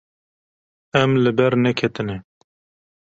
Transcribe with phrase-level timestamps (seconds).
[1.01, 2.17] Em li ber neketine.